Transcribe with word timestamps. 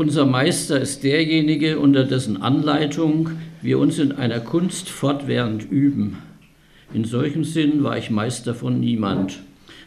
Unser 0.00 0.24
Meister 0.24 0.80
ist 0.80 1.04
derjenige, 1.04 1.78
unter 1.78 2.04
dessen 2.04 2.40
Anleitung 2.40 3.32
wir 3.60 3.78
uns 3.78 3.98
in 3.98 4.12
einer 4.12 4.40
Kunst 4.40 4.88
fortwährend 4.88 5.70
üben. 5.70 6.16
In 6.94 7.04
solchem 7.04 7.44
Sinn 7.44 7.84
war 7.84 7.98
ich 7.98 8.08
Meister 8.08 8.54
von 8.54 8.80
niemand, 8.80 9.40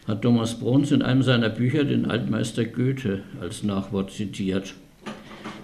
hat 0.08 0.22
Thomas 0.22 0.60
Bruns 0.60 0.92
in 0.92 1.02
einem 1.02 1.24
seiner 1.24 1.50
Bücher 1.50 1.84
den 1.84 2.06
Altmeister 2.06 2.64
Goethe 2.64 3.24
als 3.42 3.64
Nachwort 3.64 4.12
zitiert. 4.12 4.76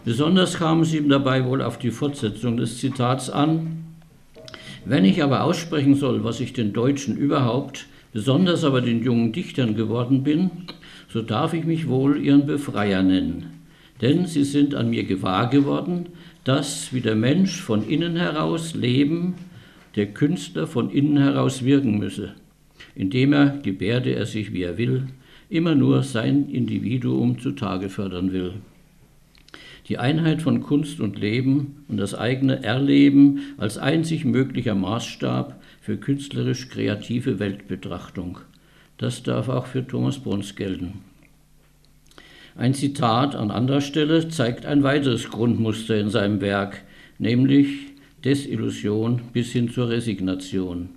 Besonders 0.03 0.55
kam 0.55 0.81
es 0.81 0.95
ihm 0.95 1.09
dabei 1.09 1.45
wohl 1.45 1.61
auf 1.61 1.77
die 1.77 1.91
Fortsetzung 1.91 2.57
des 2.57 2.79
Zitats 2.79 3.29
an. 3.29 3.83
Wenn 4.83 5.05
ich 5.05 5.21
aber 5.21 5.43
aussprechen 5.43 5.93
soll, 5.93 6.23
was 6.23 6.39
ich 6.39 6.53
den 6.53 6.73
Deutschen 6.73 7.17
überhaupt, 7.17 7.85
besonders 8.13 8.63
aber 8.63 8.81
den 8.81 9.03
jungen 9.03 9.31
Dichtern 9.31 9.75
geworden 9.75 10.23
bin, 10.23 10.49
so 11.07 11.21
darf 11.21 11.53
ich 11.53 11.65
mich 11.65 11.87
wohl 11.87 12.17
ihren 12.19 12.47
Befreier 12.47 13.03
nennen 13.03 13.58
denn 14.01 14.25
sie 14.25 14.43
sind 14.43 14.75
an 14.75 14.89
mir 14.89 15.03
gewahr 15.03 15.49
geworden, 15.49 16.07
dass 16.43 16.93
wie 16.93 17.01
der 17.01 17.15
Mensch 17.15 17.61
von 17.61 17.87
innen 17.87 18.15
heraus 18.15 18.73
leben, 18.73 19.35
der 19.95 20.07
Künstler 20.07 20.67
von 20.67 20.89
innen 20.89 21.17
heraus 21.17 21.63
wirken 21.63 21.99
müsse, 21.99 22.33
indem 22.95 23.33
er, 23.33 23.59
gebärde 23.61 24.15
er 24.15 24.25
sich 24.25 24.53
wie 24.53 24.63
er 24.63 24.77
will, 24.77 25.07
immer 25.49 25.75
nur 25.75 26.03
sein 26.03 26.49
Individuum 26.49 27.39
zutage 27.39 27.89
fördern 27.89 28.31
will. 28.31 28.53
Die 29.89 29.97
Einheit 29.97 30.43
von 30.43 30.61
Kunst 30.61 30.99
und 30.99 31.17
Leben 31.17 31.83
und 31.87 31.97
das 31.97 32.13
eigene 32.13 32.63
Erleben 32.63 33.39
als 33.57 33.79
einzig 33.79 34.23
möglicher 34.23 34.75
Maßstab 34.75 35.59
für 35.81 35.97
künstlerisch 35.97 36.69
kreative 36.69 37.39
Weltbetrachtung. 37.39 38.37
Das 38.97 39.23
darf 39.23 39.49
auch 39.49 39.65
für 39.65 39.87
Thomas 39.87 40.19
Bruns 40.19 40.55
gelten. 40.55 41.08
Ein 42.59 42.73
Zitat 42.73 43.35
an 43.35 43.51
anderer 43.51 43.79
Stelle 43.79 44.27
zeigt 44.27 44.65
ein 44.65 44.83
weiteres 44.83 45.29
Grundmuster 45.29 45.97
in 45.97 46.09
seinem 46.09 46.41
Werk, 46.41 46.81
nämlich 47.17 47.69
Desillusion 48.25 49.21
bis 49.31 49.53
hin 49.53 49.69
zur 49.69 49.87
Resignation. 49.87 50.89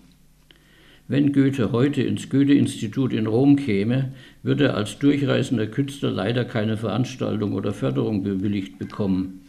Wenn 1.07 1.33
Goethe 1.33 1.71
heute 1.71 2.03
ins 2.03 2.29
Goethe-Institut 2.29 3.13
in 3.13 3.29
Rom 3.29 3.55
käme, 3.55 4.11
würde 4.43 4.65
er 4.65 4.77
als 4.77 4.99
durchreisender 4.99 5.69
Künstler 5.69 6.11
leider 6.11 6.45
keine 6.45 6.77
Veranstaltung 6.77 7.53
oder 7.53 7.73
Förderung 7.73 8.25
bewilligt 8.25 8.81
bekommen. 8.81 9.43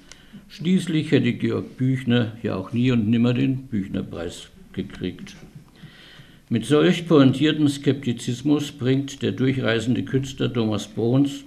Schließlich 0.49 1.09
hätte 1.09 1.33
Georg 1.33 1.77
Büchner 1.77 2.33
ja 2.43 2.55
auch 2.55 2.73
nie 2.73 2.91
und 2.91 3.09
nimmer 3.09 3.33
den 3.33 3.63
Büchnerpreis 3.63 4.49
gekriegt. 4.73 5.35
Mit 6.47 6.67
solch 6.67 7.07
pointiertem 7.07 7.67
Skeptizismus 7.67 8.71
bringt 8.71 9.23
der 9.23 9.31
durchreisende 9.31 10.03
Künstler 10.03 10.53
Thomas 10.53 10.87
Bruns 10.87 11.45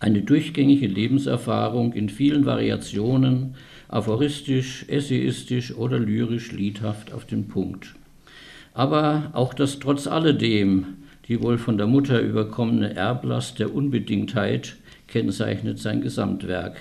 eine 0.00 0.22
durchgängige 0.22 0.86
Lebenserfahrung 0.86 1.92
in 1.92 2.08
vielen 2.08 2.44
Variationen, 2.44 3.54
aphoristisch, 3.88 4.84
essayistisch 4.88 5.74
oder 5.74 5.98
lyrisch 5.98 6.52
liedhaft 6.52 7.12
auf 7.12 7.24
den 7.24 7.48
Punkt. 7.48 7.94
Aber 8.74 9.30
auch 9.32 9.54
das 9.54 9.78
trotz 9.78 10.06
alledem, 10.06 10.96
die 11.28 11.42
wohl 11.42 11.58
von 11.58 11.78
der 11.78 11.86
Mutter 11.86 12.20
überkommene 12.20 12.94
Erblast 12.94 13.58
der 13.58 13.74
Unbedingtheit 13.74 14.76
kennzeichnet 15.08 15.78
sein 15.78 16.00
Gesamtwerk. 16.02 16.76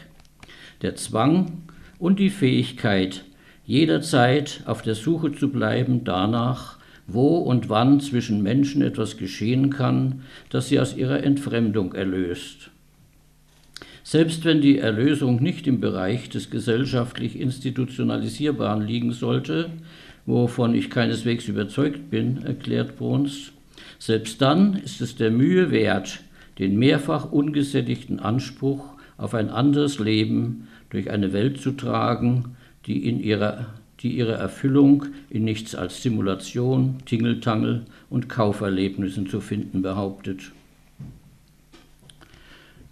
Der 0.82 0.96
Zwang 0.96 1.64
und 2.00 2.20
die 2.20 2.30
Fähigkeit, 2.30 3.24
jederzeit 3.66 4.62
auf 4.66 4.82
der 4.82 4.96
Suche 4.96 5.32
zu 5.32 5.50
bleiben 5.50 6.04
danach, 6.04 6.78
wo 7.08 7.38
und 7.38 7.70
wann 7.70 8.00
zwischen 8.00 8.44
Menschen 8.44 8.82
etwas 8.82 9.18
geschehen 9.18 9.70
kann, 9.70 10.24
das 10.50 10.70
sie 10.70 10.80
aus 10.80 10.98
ihrer 10.98 11.24
Entfremdung 11.24 11.94
erlöst. 11.94 12.72
Selbst 14.08 14.46
wenn 14.46 14.62
die 14.62 14.78
Erlösung 14.78 15.42
nicht 15.42 15.66
im 15.66 15.80
Bereich 15.80 16.30
des 16.30 16.52
gesellschaftlich 16.52 17.40
Institutionalisierbaren 17.40 18.86
liegen 18.86 19.14
sollte, 19.14 19.72
wovon 20.28 20.76
ich 20.76 20.92
keineswegs 20.92 21.48
überzeugt 21.48 22.12
bin, 22.12 22.44
erklärt 22.44 22.98
Bruns, 22.98 23.52
selbst 23.98 24.40
dann 24.44 24.76
ist 24.76 25.02
es 25.02 25.16
der 25.16 25.32
Mühe 25.32 25.72
wert, 25.72 26.20
den 26.60 26.78
mehrfach 26.78 27.32
ungesättigten 27.32 28.20
Anspruch 28.20 28.94
auf 29.18 29.34
ein 29.34 29.50
anderes 29.50 29.98
Leben 29.98 30.68
durch 30.92 31.10
eine 31.10 31.34
Welt 31.34 31.60
zu 31.60 31.72
tragen, 31.72 32.56
die, 32.86 33.10
in 33.10 33.20
ihrer, 33.20 33.74
die 34.02 34.16
ihre 34.16 34.34
Erfüllung 34.34 35.06
in 35.32 35.46
nichts 35.46 35.74
als 35.74 36.04
Simulation, 36.04 36.98
Tingeltangel 37.08 37.86
und 38.12 38.30
Kauferlebnissen 38.30 39.26
zu 39.26 39.42
finden 39.42 39.82
behauptet. 39.82 40.52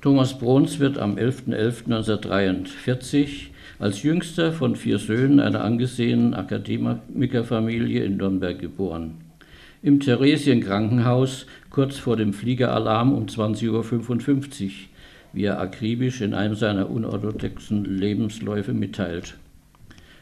Thomas 0.04 0.38
Bruns 0.38 0.78
wird 0.80 0.98
am 0.98 1.16
11.11.1943 1.16 3.52
als 3.80 4.04
jüngster 4.04 4.52
von 4.52 4.76
vier 4.76 5.00
Söhnen 5.00 5.40
einer 5.40 5.64
angesehenen 5.64 6.34
Akademikerfamilie 6.34 8.04
in 8.04 8.18
Nürnberg 8.18 8.60
geboren. 8.60 9.22
Im 9.82 10.02
Theresienkrankenhaus 10.02 11.46
kurz 11.70 12.00
vor 12.00 12.18
dem 12.18 12.34
Fliegeralarm 12.34 13.14
um 13.14 13.28
20.55 13.28 14.66
Uhr, 14.66 14.72
wie 15.32 15.46
er 15.46 15.62
akribisch 15.62 16.20
in 16.20 16.34
einem 16.34 16.56
seiner 16.56 16.90
unorthodoxen 16.90 17.86
Lebensläufe 17.86 18.74
mitteilt. 18.74 19.38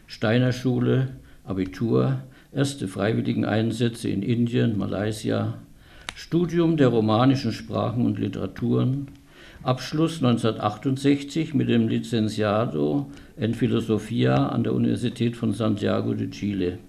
Steiner 0.05 0.51
Schule, 0.51 1.07
Abitur, 1.43 2.21
erste 2.53 2.87
Freiwilligeneinsätze 2.87 4.09
in 4.09 4.21
Indien, 4.21 4.77
Malaysia, 4.77 5.57
Studium 6.13 6.77
der 6.77 6.89
romanischen 6.89 7.51
Sprachen 7.51 8.05
und 8.05 8.19
Literaturen, 8.19 9.07
Abschluss 9.63 10.23
1968 10.23 11.53
mit 11.53 11.69
dem 11.69 11.87
Licenciado 11.87 13.11
en 13.37 13.53
Filosofia 13.53 14.47
an 14.47 14.63
der 14.63 14.73
Universität 14.73 15.35
von 15.35 15.53
Santiago 15.53 16.15
de 16.15 16.31
Chile. 16.31 16.79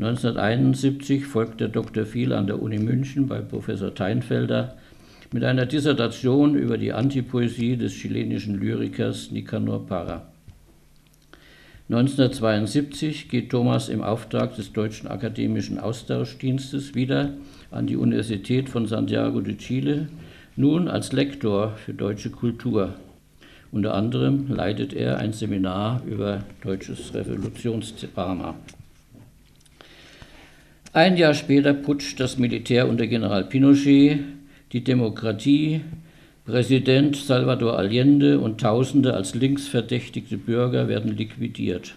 1971 0.00 1.24
folgt 1.24 1.60
der 1.60 1.68
Dr. 1.68 2.04
Phil 2.04 2.32
an 2.32 2.48
der 2.48 2.60
Uni 2.60 2.80
München 2.80 3.28
bei 3.28 3.40
Professor 3.40 3.94
Teinfelder 3.94 4.76
mit 5.32 5.44
einer 5.44 5.66
Dissertation 5.66 6.56
über 6.56 6.78
die 6.78 6.92
Antipoesie 6.92 7.76
des 7.76 7.92
chilenischen 7.92 8.56
Lyrikers 8.56 9.30
Nicanor 9.30 9.86
Parra. 9.86 10.26
1972 11.90 13.28
geht 13.28 13.50
Thomas 13.50 13.88
im 13.88 14.02
Auftrag 14.02 14.56
des 14.56 14.72
Deutschen 14.72 15.06
Akademischen 15.06 15.78
Austauschdienstes 15.78 16.96
wieder 16.96 17.34
an 17.70 17.86
die 17.86 17.96
Universität 17.96 18.68
von 18.68 18.86
Santiago 18.86 19.40
de 19.40 19.56
Chile 19.56 20.08
nun 20.58 20.88
als 20.88 21.12
Lektor 21.12 21.76
für 21.76 21.94
deutsche 21.94 22.30
Kultur. 22.30 22.94
Unter 23.70 23.94
anderem 23.94 24.48
leitet 24.48 24.92
er 24.92 25.18
ein 25.18 25.32
Seminar 25.32 26.02
über 26.04 26.42
deutsches 26.64 27.14
Revolutionsdrama. 27.14 28.56
Ein 30.92 31.16
Jahr 31.16 31.34
später 31.34 31.74
putscht 31.74 32.18
das 32.18 32.38
Militär 32.38 32.88
unter 32.88 33.06
General 33.06 33.44
Pinochet 33.44 34.18
die 34.72 34.82
Demokratie, 34.82 35.82
Präsident 36.44 37.14
Salvador 37.14 37.78
Allende 37.78 38.40
und 38.40 38.60
Tausende 38.60 39.14
als 39.14 39.34
linksverdächtigte 39.34 40.38
Bürger 40.38 40.88
werden 40.88 41.16
liquidiert. 41.16 41.94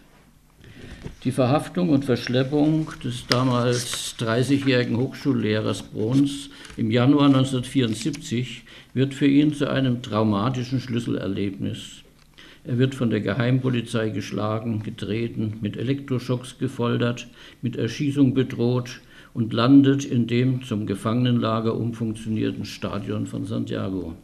Die 1.24 1.32
Verhaftung 1.32 1.90
und 1.90 2.06
Verschleppung 2.06 2.92
des 3.04 3.26
damals 3.28 4.16
30-jährigen 4.20 4.98
Hochschullehrers 4.98 5.82
Bruns 5.82 6.50
im 6.78 6.90
Januar 6.90 7.26
1974 7.26 8.64
wird 8.94 9.14
für 9.14 9.28
ihn 9.28 9.54
zu 9.54 9.70
einem 9.70 10.02
traumatischen 10.02 10.80
Schlüsselerlebnis. 10.80 12.04
Er 12.64 12.78
wird 12.78 12.96
von 12.96 13.10
der 13.10 13.20
Geheimpolizei 13.20 14.10
geschlagen, 14.10 14.82
getreten, 14.84 15.58
mit 15.62 15.76
Elektroschocks 15.76 16.60
gefoltert, 16.60 17.28
mit 17.62 17.76
Erschießung 17.76 18.34
bedroht 18.34 19.02
und 19.34 19.52
landet 19.52 20.06
in 20.06 20.28
dem 20.28 20.64
zum 20.64 20.86
Gefangenenlager 20.86 21.76
umfunktionierten 21.76 22.66
Stadion 22.66 23.26
von 23.26 23.46
Santiago. 23.46 24.16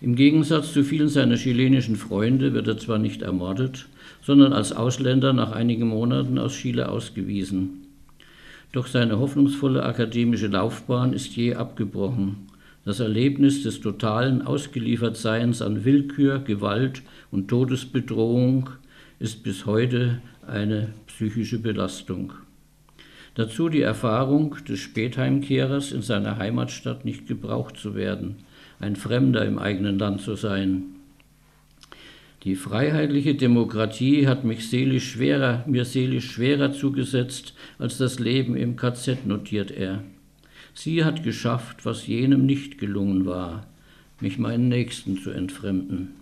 Im 0.00 0.14
Gegensatz 0.14 0.72
zu 0.72 0.82
vielen 0.84 1.08
seiner 1.08 1.36
chilenischen 1.36 1.96
Freunde 1.96 2.52
wird 2.52 2.66
er 2.66 2.78
zwar 2.78 2.98
nicht 2.98 3.22
ermordet, 3.22 3.86
sondern 4.22 4.52
als 4.52 4.72
Ausländer 4.72 5.32
nach 5.32 5.52
einigen 5.52 5.88
Monaten 5.88 6.38
aus 6.38 6.54
Chile 6.54 6.88
ausgewiesen. 6.88 7.85
Doch 8.72 8.86
seine 8.86 9.18
hoffnungsvolle 9.18 9.82
akademische 9.84 10.48
Laufbahn 10.48 11.12
ist 11.12 11.36
je 11.36 11.54
abgebrochen. 11.54 12.48
Das 12.84 13.00
Erlebnis 13.00 13.62
des 13.62 13.80
totalen 13.80 14.42
Ausgeliefertseins 14.42 15.60
an 15.60 15.84
Willkür, 15.84 16.38
Gewalt 16.38 17.02
und 17.30 17.48
Todesbedrohung 17.48 18.70
ist 19.18 19.42
bis 19.42 19.66
heute 19.66 20.20
eine 20.46 20.90
psychische 21.06 21.58
Belastung. 21.58 22.32
Dazu 23.34 23.68
die 23.68 23.82
Erfahrung 23.82 24.56
des 24.68 24.80
Spätheimkehrers 24.80 25.92
in 25.92 26.02
seiner 26.02 26.38
Heimatstadt 26.38 27.04
nicht 27.04 27.26
gebraucht 27.26 27.76
zu 27.76 27.94
werden, 27.94 28.36
ein 28.78 28.96
Fremder 28.96 29.44
im 29.44 29.58
eigenen 29.58 29.98
Land 29.98 30.22
zu 30.22 30.36
sein. 30.36 30.95
Die 32.46 32.54
freiheitliche 32.54 33.34
Demokratie 33.34 34.28
hat 34.28 34.44
mich 34.44 34.70
seelisch 34.70 35.10
schwerer, 35.10 35.64
mir 35.66 35.84
seelisch 35.84 36.30
schwerer 36.30 36.72
zugesetzt 36.72 37.54
als 37.76 37.98
das 37.98 38.20
Leben 38.20 38.56
im 38.56 38.76
KZ, 38.76 39.26
notiert 39.26 39.72
er. 39.72 40.04
Sie 40.72 41.04
hat 41.04 41.24
geschafft, 41.24 41.84
was 41.84 42.06
jenem 42.06 42.46
nicht 42.46 42.78
gelungen 42.78 43.26
war. 43.26 43.66
mich 44.20 44.38
meinen 44.38 44.68
Nächsten 44.68 45.18
zu 45.18 45.30
entfremden. 45.30 46.12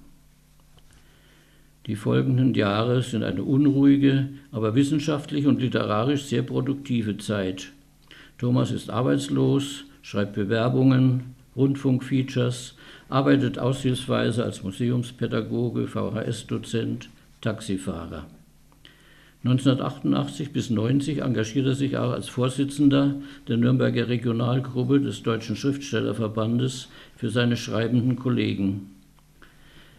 Die 1.86 1.94
folgenden 1.94 2.54
Jahre 2.54 3.02
sind 3.02 3.22
eine 3.22 3.44
unruhige, 3.44 4.30
aber 4.50 4.74
wissenschaftlich 4.74 5.46
und 5.46 5.60
literarisch 5.60 6.24
sehr 6.24 6.42
produktive 6.42 7.18
Zeit. 7.18 7.72
Thomas 8.38 8.70
ist 8.70 8.88
arbeitslos, 8.88 9.84
schreibt 10.00 10.32
Bewerbungen, 10.32 11.34
Rundfunkfeatures, 11.54 12.76
arbeitet 13.08 13.58
aushilfsweise 13.58 14.44
als 14.44 14.62
Museumspädagoge, 14.62 15.86
VHS-Dozent, 15.86 17.08
Taxifahrer. 17.40 18.26
1988 19.44 20.52
bis 20.54 20.70
90 20.70 21.20
engagiert 21.20 21.66
er 21.66 21.74
sich 21.74 21.98
auch 21.98 22.12
als 22.12 22.28
Vorsitzender 22.30 23.16
der 23.46 23.58
Nürnberger 23.58 24.08
Regionalgruppe 24.08 25.00
des 25.00 25.22
Deutschen 25.22 25.54
Schriftstellerverbandes 25.54 26.88
für 27.16 27.28
seine 27.28 27.58
schreibenden 27.58 28.16
Kollegen. 28.16 28.90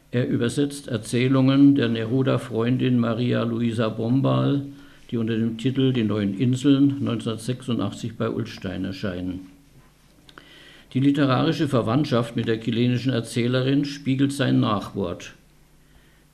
Er 0.10 0.28
übersetzt 0.28 0.88
Erzählungen 0.88 1.76
der 1.76 1.90
Neruda-Freundin 1.90 2.98
Maria 2.98 3.44
Luisa 3.44 3.90
Bombal, 3.90 4.64
die 5.12 5.18
unter 5.18 5.38
dem 5.38 5.60
Titel 5.60 5.94
Die 5.94 6.04
neuen 6.04 6.36
Inseln 6.40 6.92
1986 7.02 8.18
bei 8.18 8.30
Ulstein 8.30 8.86
erscheinen. 8.86 9.55
Die 10.96 11.02
literarische 11.02 11.68
Verwandtschaft 11.68 12.38
mit 12.38 12.48
der 12.48 12.62
chilenischen 12.62 13.12
Erzählerin 13.12 13.84
spiegelt 13.84 14.32
sein 14.32 14.62
Nachwort. 14.62 15.34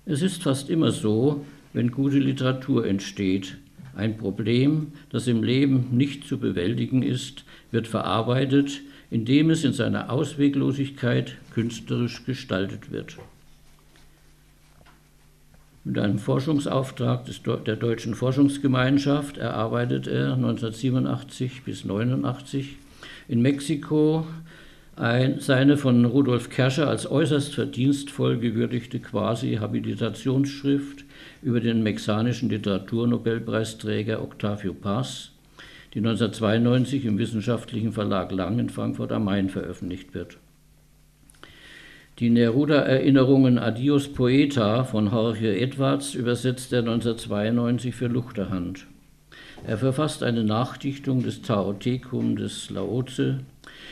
Es 0.06 0.22
ist 0.22 0.44
fast 0.44 0.70
immer 0.70 0.92
so, 0.92 1.44
wenn 1.74 1.90
gute 1.90 2.20
Literatur 2.20 2.86
entsteht. 2.86 3.58
Ein 3.96 4.20
Problem, 4.20 4.94
das 5.10 5.26
im 5.26 5.42
Leben 5.42 5.88
nicht 5.90 6.28
zu 6.28 6.38
bewältigen 6.38 7.02
ist, 7.02 7.44
wird 7.72 7.88
verarbeitet, 7.88 8.82
indem 9.10 9.50
es 9.50 9.64
in 9.64 9.74
seiner 9.74 10.12
Ausweglosigkeit 10.12 11.38
künstlerisch 11.56 12.24
gestaltet 12.28 12.92
wird. 12.92 13.18
Mit 15.84 15.98
einem 15.98 16.20
Forschungsauftrag 16.20 17.26
des, 17.26 17.42
der 17.42 17.78
Deutschen 17.78 18.14
Forschungsgemeinschaft 18.14 19.40
erarbeitet 19.40 20.06
er 20.06 20.34
1987 20.34 21.64
bis 21.64 21.82
1989 21.82 22.78
in 23.28 23.42
Mexiko 23.42 24.28
ein, 24.96 25.40
seine 25.40 25.78
von 25.78 26.06
Rudolf 26.06 26.50
Kerscher 26.50 26.88
als 26.88 27.10
äußerst 27.10 27.56
verdienstvoll 27.56 28.38
gewürdigte 28.38 29.00
Quasi-Habilitationsschrift 29.00 31.06
über 31.42 31.60
den 31.60 31.82
mexanischen 31.82 32.50
Literaturnobelpreisträger 32.50 34.22
Octavio 34.22 34.74
Paz, 34.74 35.32
die 35.94 36.00
1992 36.00 37.06
im 37.06 37.18
wissenschaftlichen 37.18 37.94
Verlag 37.94 38.32
Lang 38.32 38.60
in 38.60 38.70
Frankfurt 38.70 39.12
am 39.12 39.26
Main 39.26 39.50
veröffentlicht 39.50 40.14
wird. 40.14 40.38
Die 42.20 42.30
Neruda-Erinnerungen 42.30 43.58
Adios 43.58 44.10
Poeta 44.10 44.84
von 44.84 45.10
Jorge 45.10 45.58
Edwards 45.58 46.14
übersetzt 46.14 46.72
er 46.74 46.80
1992 46.80 47.96
für 47.96 48.08
Luchterhand. 48.08 48.86
Er 49.68 49.78
verfasst 49.78 50.24
eine 50.24 50.44
Nachdichtung 50.44 51.22
des 51.22 51.44
Taotekum 51.44 52.36
des 52.36 52.72
Laoze, 52.72 53.42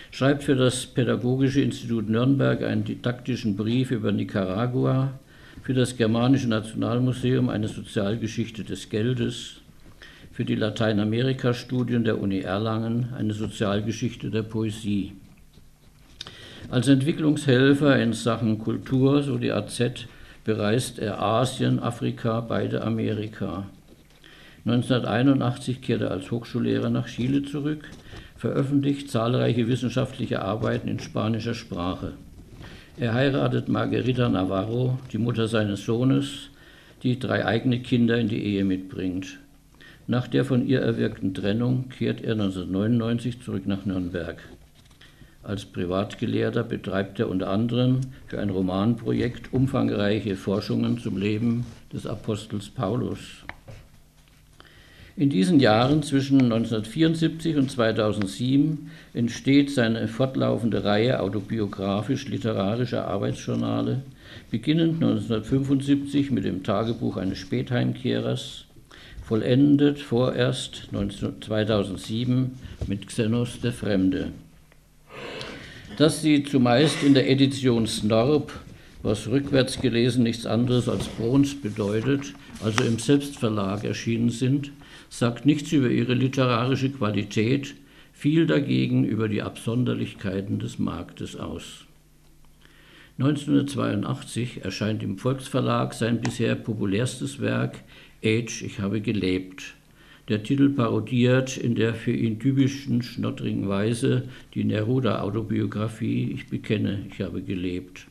schreibt 0.10 0.44
für 0.44 0.56
das 0.56 0.88
Pädagogische 0.88 1.62
Institut 1.62 2.10
Nürnberg 2.10 2.64
einen 2.64 2.84
didaktischen 2.84 3.56
Brief 3.56 3.92
über 3.92 4.12
Nicaragua, 4.12 5.20
für 5.62 5.76
das 5.76 5.96
Germanische 5.96 6.48
Nationalmuseum 6.48 7.50
eine 7.50 7.68
Sozialgeschichte 7.68 8.64
des 8.64 8.90
Geldes, 8.90 9.62
für 10.32 10.44
die 10.44 10.56
Lateinamerika-Studien 10.56 12.04
der 12.04 12.20
Uni 12.20 12.40
Erlangen 12.40 13.10
eine 13.16 13.34
Sozialgeschichte 13.34 14.32
der 14.32 14.44
Poesie. 14.44 15.14
Als 16.72 16.88
Entwicklungshelfer 16.88 18.02
in 18.02 18.14
Sachen 18.14 18.58
Kultur, 18.58 19.22
so 19.22 19.38
die 19.38 19.52
AZ, 19.52 20.08
bereist 20.46 20.98
er 20.98 21.22
Asien, 21.22 21.80
Afrika, 21.80 22.42
beide 22.42 22.82
Amerika. 22.82 23.68
1981 24.66 25.82
kehrte 25.82 26.06
er 26.06 26.12
als 26.12 26.32
Hochschullehrer 26.32 26.90
nach 26.90 27.08
Chile 27.08 27.44
zurück, 27.44 27.90
veröffentlicht 28.36 29.10
zahlreiche 29.10 29.68
wissenschaftliche 29.68 30.42
Arbeiten 30.42 30.88
in 30.88 31.00
spanischer 31.00 31.54
Sprache. 31.54 32.14
Er 32.98 33.14
heiratet 33.14 33.70
Margarita 33.70 34.28
Navarro, 34.28 35.00
die 35.14 35.18
Mutter 35.18 35.48
seines 35.48 35.86
Sohnes, 35.86 36.50
die 37.04 37.18
drei 37.18 37.46
eigene 37.46 37.80
Kinder 37.80 38.18
in 38.18 38.28
die 38.28 38.44
Ehe 38.44 38.66
mitbringt. 38.66 39.40
Nach 40.08 40.28
der 40.28 40.44
von 40.44 40.68
ihr 40.68 40.82
erwirkten 40.82 41.34
Trennung 41.34 41.88
kehrt 41.90 42.22
er 42.22 42.34
1999 42.34 43.42
zurück 43.42 43.68
nach 43.68 43.86
Nürnberg. 43.86 44.42
Als 45.44 45.66
Privatgelehrter 45.66 46.64
betreibt 46.64 47.20
er 47.20 47.30
unter 47.30 47.50
anderem 47.50 48.02
für 48.28 48.40
ein 48.40 48.50
Romanprojekt 48.50 49.54
umfangreiche 49.54 50.36
Forschungen 50.36 50.98
zum 50.98 51.18
Leben 51.18 51.66
des 51.94 52.06
Apostels 52.06 52.70
Paulus. 52.70 53.46
In 55.20 55.30
diesen 55.30 55.60
Jahren 55.60 56.02
zwischen 56.02 56.44
1974 56.44 57.58
und 57.58 57.70
2007 57.70 58.90
entsteht 59.14 59.70
seine 59.70 60.08
fortlaufende 60.08 60.86
Reihe 60.86 61.20
autobiografisch-literarischer 61.20 63.06
Arbeitsjournale, 63.06 64.04
beginnend 64.50 65.04
1975 65.04 66.32
mit 66.32 66.46
dem 66.46 66.64
Tagebuch 66.64 67.18
eines 67.18 67.38
Spätheimkehrers, 67.38 68.64
vollendet 69.22 70.00
vorerst 70.00 70.88
2007 71.42 72.52
mit 72.88 73.08
Xenos 73.08 73.60
der 73.60 73.74
Fremde. 73.74 74.32
Dass 75.98 76.22
sie 76.22 76.46
zumeist 76.46 77.04
in 77.04 77.14
der 77.14 77.30
Edition 77.30 77.88
Snorb, 77.88 78.54
was 79.04 79.28
rückwärts 79.28 79.82
gelesen 79.82 80.24
nichts 80.24 80.46
anderes 80.46 80.88
als 80.88 81.08
Brons 81.08 81.56
bedeutet, 81.56 82.34
also 82.64 82.86
im 82.86 83.00
Selbstverlag 83.00 83.84
erschienen 83.84 84.30
sind, 84.30 84.72
sagt 85.10 85.46
nichts 85.46 85.72
über 85.72 85.90
ihre 85.90 86.14
literarische 86.14 86.90
Qualität, 86.90 87.76
viel 88.14 88.46
dagegen 88.46 89.04
über 89.04 89.28
die 89.28 89.42
Absonderlichkeiten 89.42 90.60
des 90.60 90.80
Marktes 90.80 91.36
aus. 91.36 91.86
1982 93.18 94.64
erscheint 94.64 95.04
im 95.04 95.18
Volksverlag 95.18 95.94
sein 95.94 96.22
bisher 96.22 96.56
populärstes 96.56 97.42
Werk 97.42 97.84
Age, 98.24 98.62
ich 98.62 98.80
habe 98.80 99.02
gelebt, 99.02 99.76
der 100.30 100.44
Titel 100.44 100.70
parodiert 100.70 101.58
in 101.58 101.74
der 101.74 101.96
für 101.96 102.12
ihn 102.12 102.40
typischen 102.40 103.02
schnottrigen 103.02 103.68
Weise 103.68 104.30
die 104.54 104.64
Neruda-Autobiografie 104.64 106.32
Ich 106.34 106.48
bekenne, 106.48 107.08
ich 107.10 107.20
habe 107.22 107.42
gelebt. 107.42 108.06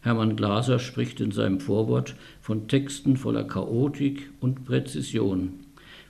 Hermann 0.00 0.36
Glaser 0.36 0.78
spricht 0.78 1.20
in 1.20 1.32
seinem 1.32 1.60
Vorwort 1.60 2.14
von 2.40 2.68
Texten 2.68 3.18
voller 3.18 3.44
Chaotik 3.44 4.30
und 4.40 4.64
Präzision, 4.64 5.65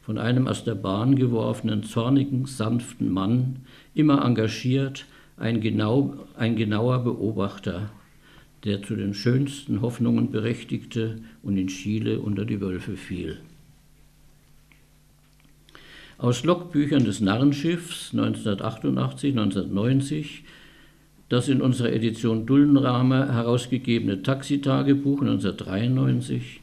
von 0.06 0.18
einem 0.18 0.46
aus 0.46 0.62
der 0.62 0.76
Bahn 0.76 1.16
geworfenen, 1.16 1.82
zornigen, 1.82 2.46
sanften 2.46 3.10
Mann, 3.10 3.56
immer 3.92 4.24
engagiert, 4.24 5.04
ein, 5.36 5.60
genau, 5.60 6.14
ein 6.36 6.54
genauer 6.54 7.02
Beobachter, 7.02 7.90
der 8.62 8.82
zu 8.82 8.94
den 8.94 9.14
schönsten 9.14 9.82
Hoffnungen 9.82 10.30
berechtigte 10.30 11.16
und 11.42 11.56
in 11.56 11.66
Chile 11.66 12.20
unter 12.20 12.44
die 12.44 12.60
Wölfe 12.60 12.96
fiel. 12.96 13.40
Aus 16.18 16.44
Logbüchern 16.44 17.04
des 17.04 17.20
Narrenschiffs 17.20 18.12
1988, 18.12 19.32
1990, 19.36 20.44
das 21.28 21.48
in 21.48 21.60
unserer 21.60 21.92
Edition 21.92 22.46
Dullenrahmer 22.46 23.34
herausgegebene 23.34 24.22
Taxitagebuch 24.22 25.20
1993 25.22 26.60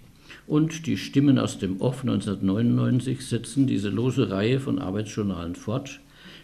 und 0.47 0.85
die 0.87 0.97
Stimmen 0.97 1.39
aus 1.39 1.57
dem 1.57 1.79
Off 1.81 2.01
1999 2.01 3.25
setzen 3.25 3.67
diese 3.67 3.89
lose 3.89 4.29
Reihe 4.29 4.59
von 4.59 4.79
Arbeitsjournalen 4.79 5.55
fort, 5.55 5.99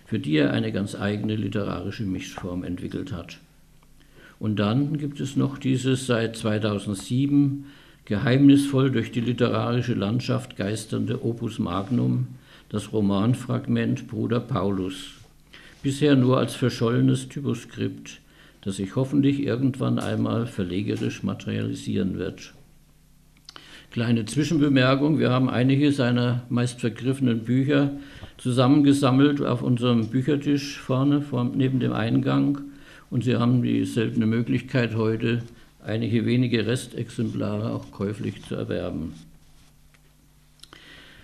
für 0.05 0.19
die 0.19 0.37
er 0.37 0.51
eine 0.51 0.71
ganz 0.71 0.95
eigene 0.95 1.35
literarische 1.35 2.03
Mischform 2.03 2.63
entwickelt 2.63 3.11
hat. 3.11 3.39
Und 4.39 4.57
dann 4.57 4.97
gibt 4.97 5.19
es 5.19 5.35
noch 5.35 5.57
dieses 5.57 6.07
seit 6.07 6.37
2007 6.37 7.65
geheimnisvoll 8.05 8.89
durch 8.89 9.11
die 9.11 9.21
literarische 9.21 9.93
Landschaft 9.93 10.55
geisternde 10.55 11.23
Opus 11.23 11.59
Magnum, 11.59 12.27
das 12.69 12.93
Romanfragment 12.93 14.07
Bruder 14.07 14.39
Paulus, 14.39 15.11
bisher 15.83 16.15
nur 16.15 16.37
als 16.39 16.55
verschollenes 16.55 17.27
Typoskript, 17.27 18.21
das 18.61 18.77
sich 18.77 18.95
hoffentlich 18.95 19.43
irgendwann 19.43 19.99
einmal 19.99 20.47
verlegerisch 20.47 21.21
materialisieren 21.21 22.17
wird. 22.17 22.53
Kleine 23.91 24.25
Zwischenbemerkung, 24.25 25.17
wir 25.17 25.31
haben 25.31 25.50
einige 25.50 25.91
seiner 25.91 26.43
meist 26.50 26.79
vergriffenen 26.79 27.39
Bücher 27.39 27.89
zusammengesammelt 28.38 29.41
auf 29.41 29.63
unserem 29.63 30.10
Büchertisch 30.10 30.77
vorne 30.77 31.24
neben 31.55 31.79
dem 31.79 31.93
Eingang 31.93 32.60
und 33.10 33.24
Sie 33.24 33.36
haben 33.38 33.63
die 33.63 33.84
seltene 33.86 34.27
Möglichkeit 34.27 34.96
heute, 34.96 35.41
einige 35.84 36.27
wenige 36.27 36.67
Restexemplare 36.67 37.74
auch 37.74 37.91
käuflich 37.91 38.43
zu 38.43 38.53
erwerben. 38.53 39.13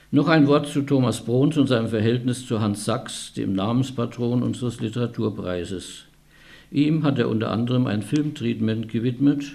Noch 0.09 0.27
ein 0.27 0.47
Wort 0.47 0.65
zu 0.65 0.81
Thomas 0.81 1.23
Bruns 1.23 1.57
und 1.57 1.67
seinem 1.67 1.89
Verhältnis 1.89 2.47
zu 2.47 2.61
Hans 2.61 2.83
Sachs, 2.83 3.31
dem 3.33 3.53
Namenspatron 3.53 4.41
unseres 4.41 4.81
Literaturpreises. 4.81 6.05
Ihm 6.71 7.03
hat 7.03 7.19
er 7.19 7.29
unter 7.29 7.51
anderem 7.51 7.85
ein 7.85 8.01
Filmtreatment 8.01 8.89
gewidmet 8.89 9.51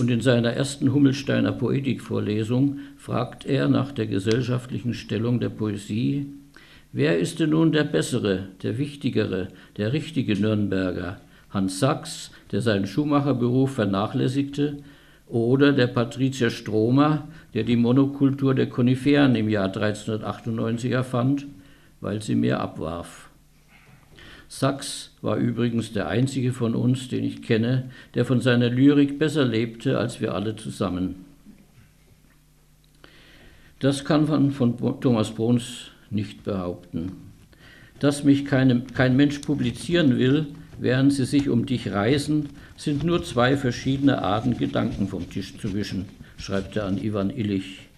und 0.00 0.10
in 0.10 0.20
seiner 0.22 0.54
ersten 0.54 0.92
Hummelsteiner 0.92 1.52
Poetikvorlesung 1.52 2.78
fragt 2.96 3.44
er 3.46 3.68
nach 3.68 3.92
der 3.92 4.06
gesellschaftlichen 4.06 4.94
Stellung 4.94 5.40
der 5.40 5.50
Poesie. 5.50 6.32
Wer 6.92 7.18
ist 7.18 7.38
denn 7.38 7.50
nun 7.50 7.70
der 7.70 7.84
bessere, 7.84 8.48
der 8.62 8.78
wichtigere, 8.78 9.48
der 9.76 9.92
richtige 9.92 10.40
Nürnberger? 10.40 11.20
Hans 11.50 11.78
Sachs, 11.78 12.30
der 12.50 12.62
seinen 12.62 12.86
Schuhmacherberuf 12.86 13.74
vernachlässigte, 13.74 14.78
oder 15.28 15.72
der 15.72 15.86
Patrizier 15.86 16.50
Stromer, 16.50 17.28
der 17.54 17.62
die 17.62 17.76
Monokultur 17.76 18.54
der 18.54 18.68
Koniferen 18.68 19.36
im 19.36 19.48
Jahr 19.48 19.66
1398 19.66 20.90
erfand, 20.90 21.46
weil 22.00 22.20
sie 22.22 22.34
mehr 22.34 22.60
abwarf. 22.60 23.29
Sachs 24.52 25.12
war 25.22 25.36
übrigens 25.36 25.92
der 25.92 26.08
einzige 26.08 26.52
von 26.52 26.74
uns, 26.74 27.06
den 27.06 27.22
ich 27.22 27.40
kenne, 27.40 27.88
der 28.14 28.24
von 28.24 28.40
seiner 28.40 28.68
Lyrik 28.68 29.16
besser 29.16 29.44
lebte 29.44 29.96
als 29.96 30.20
wir 30.20 30.34
alle 30.34 30.56
zusammen. 30.56 31.24
Das 33.78 34.04
kann 34.04 34.26
man 34.26 34.50
von 34.50 34.76
Thomas 35.00 35.30
Bruns 35.30 35.92
nicht 36.10 36.42
behaupten. 36.42 37.12
Dass 38.00 38.24
mich 38.24 38.44
keine, 38.44 38.80
kein 38.92 39.14
Mensch 39.14 39.38
publizieren 39.38 40.18
will, 40.18 40.48
während 40.80 41.12
sie 41.12 41.26
sich 41.26 41.48
um 41.48 41.64
dich 41.64 41.92
reißen, 41.92 42.48
sind 42.76 43.04
nur 43.04 43.22
zwei 43.22 43.56
verschiedene 43.56 44.20
Arten, 44.20 44.58
Gedanken 44.58 45.06
vom 45.06 45.30
Tisch 45.30 45.56
zu 45.58 45.74
wischen, 45.74 46.06
schreibt 46.38 46.76
er 46.76 46.86
an 46.86 46.98
Ivan 46.98 47.30
Illich. 47.30 47.88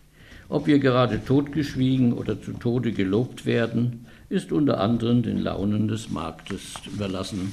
Ob 0.50 0.66
wir 0.66 0.80
gerade 0.80 1.24
totgeschwiegen 1.24 2.12
oder 2.12 2.40
zu 2.42 2.52
Tode 2.52 2.92
gelobt 2.92 3.46
werden, 3.46 4.04
ist 4.32 4.50
unter 4.50 4.80
anderem 4.80 5.22
den 5.22 5.36
Launen 5.36 5.88
des 5.88 6.08
Marktes 6.08 6.76
überlassen. 6.90 7.52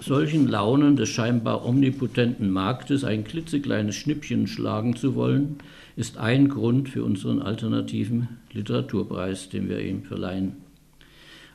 Solchen 0.00 0.48
Launen 0.48 0.96
des 0.96 1.10
scheinbar 1.10 1.64
omnipotenten 1.64 2.50
Marktes 2.50 3.04
ein 3.04 3.22
klitzekleines 3.22 3.94
Schnippchen 3.94 4.48
schlagen 4.48 4.96
zu 4.96 5.14
wollen, 5.14 5.58
ist 5.94 6.18
ein 6.18 6.48
Grund 6.48 6.88
für 6.88 7.04
unseren 7.04 7.40
alternativen 7.40 8.26
Literaturpreis, 8.52 9.48
den 9.48 9.68
wir 9.68 9.78
ihm 9.78 10.02
verleihen. 10.02 10.56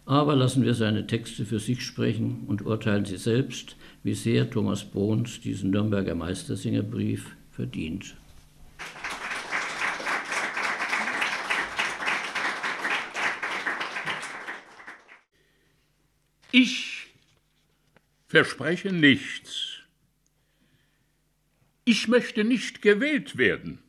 Aber 0.06 0.38
lassen 0.38 0.64
wir 0.64 0.74
seine 0.74 1.06
Texte 1.06 1.44
für 1.44 1.60
sich 1.60 1.82
sprechen 1.82 2.46
und 2.48 2.66
urteilen 2.66 3.04
Sie 3.04 3.18
selbst, 3.18 3.76
wie 4.02 4.14
sehr 4.14 4.50
Thomas 4.50 4.86
Bruns 4.86 5.42
diesen 5.42 5.72
Nürnberger 5.72 6.16
Meistersingerbrief 6.16 7.36
verdient. 7.52 8.16
Ich 16.52 17.08
verspreche 18.28 18.92
nichts. 18.92 19.80
Ich 21.86 22.10
möchte 22.10 22.44
nicht 22.44 22.82
gewählt 22.82 23.38
werden. 23.38 23.82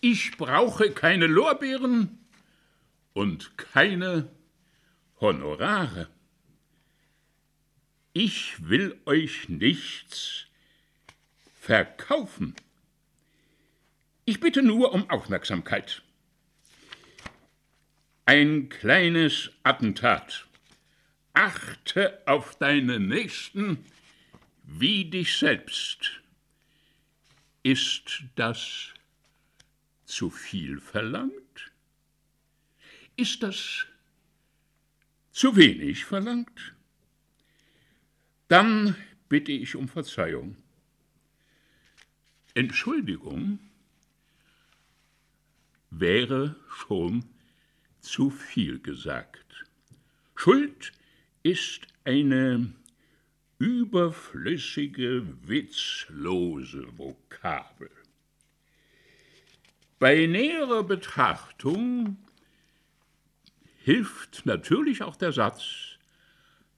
Ich 0.00 0.36
brauche 0.36 0.92
keine 0.92 1.26
Lorbeeren 1.26 2.18
und 3.12 3.58
keine 3.58 4.30
Honorare. 5.20 6.08
Ich 8.12 8.68
will 8.68 8.98
euch 9.04 9.48
nichts 9.48 10.46
verkaufen. 11.60 12.54
Ich 14.24 14.38
bitte 14.38 14.62
nur 14.62 14.92
um 14.92 15.10
Aufmerksamkeit. 15.10 16.02
Ein 18.26 18.68
kleines 18.68 19.50
Attentat 19.64 20.46
achte 21.32 22.26
auf 22.26 22.56
deinen 22.58 23.08
Nächsten 23.08 23.84
wie 24.64 25.04
dich 25.04 25.36
selbst. 25.36 26.20
Ist 27.62 28.24
das 28.36 28.94
zu 30.04 30.30
viel 30.30 30.80
verlangt? 30.80 31.72
Ist 33.16 33.42
das 33.42 33.86
zu 35.32 35.56
wenig 35.56 36.04
verlangt? 36.04 36.74
Dann 38.48 38.96
bitte 39.28 39.52
ich 39.52 39.76
um 39.76 39.88
Verzeihung. 39.88 40.56
Entschuldigung 42.54 43.58
wäre 45.90 46.56
schon 46.68 47.24
zu 48.00 48.30
viel 48.30 48.80
gesagt. 48.80 49.66
Schuld 50.34 50.92
ist 51.42 51.86
eine 52.04 52.72
überflüssige, 53.58 55.26
witzlose 55.46 56.86
Vokabel. 56.96 57.90
Bei 59.98 60.26
näherer 60.26 60.82
Betrachtung 60.82 62.16
hilft 63.82 64.46
natürlich 64.46 65.02
auch 65.02 65.16
der 65.16 65.32
Satz, 65.32 65.98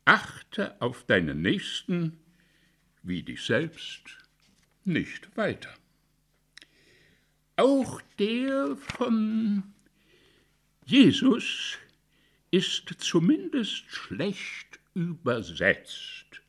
achte 0.05 0.81
auf 0.81 1.05
deinen 1.05 1.41
Nächsten 1.41 2.19
wie 3.03 3.23
dich 3.23 3.45
selbst 3.45 4.19
nicht 4.85 5.37
weiter. 5.37 5.73
Auch 7.57 8.01
der 8.19 8.77
von 8.77 9.63
Jesus 10.85 11.79
ist 12.53 12.95
zumindest 12.99 13.91
schlecht 13.91 14.79
übersetzt. 14.95 16.43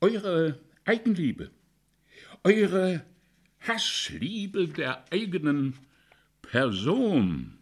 Eure 0.00 0.58
Eigenliebe, 0.84 1.50
eure 2.44 3.04
Hassliebe 3.60 4.68
der 4.68 5.04
eigenen 5.12 5.74
Person, 6.40 7.58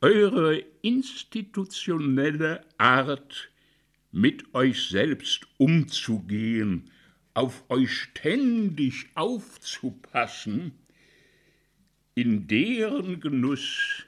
eure 0.00 0.64
institutionelle 0.82 2.64
Art, 2.78 3.50
mit 4.10 4.54
euch 4.54 4.88
selbst 4.88 5.46
umzugehen, 5.58 6.90
auf 7.34 7.68
euch 7.68 7.92
ständig 7.92 9.10
aufzupassen, 9.14 10.72
in 12.14 12.48
deren 12.48 13.20
Genuss 13.20 14.06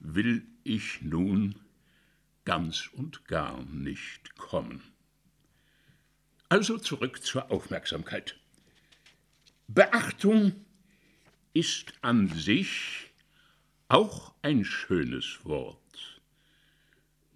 will 0.00 0.42
ich 0.64 1.02
nun 1.02 1.54
ganz 2.44 2.88
und 2.88 3.26
gar 3.26 3.62
nicht 3.64 4.36
kommen. 4.36 4.82
Also 6.48 6.78
zurück 6.78 7.22
zur 7.22 7.50
Aufmerksamkeit. 7.50 8.36
Beachtung 9.68 10.64
ist 11.52 11.92
an 12.02 12.28
sich 12.28 13.10
auch 13.88 14.34
ein 14.42 14.64
schönes 14.64 15.44
Wort. 15.44 16.20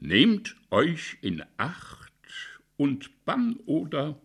Nehmt 0.01 0.57
euch 0.71 1.19
in 1.21 1.45
Acht 1.57 2.13
und 2.77 3.25
Bann 3.25 3.57
oder 3.67 4.21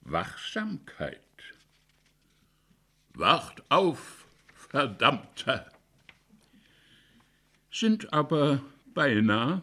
Wachsamkeit. 0.00 1.20
Wacht 3.12 3.62
auf, 3.70 4.26
Verdammter! 4.54 5.73
Sind 7.74 8.12
aber 8.12 8.62
beinahe 8.94 9.60